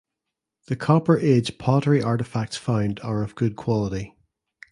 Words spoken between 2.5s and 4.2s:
found are of good quality.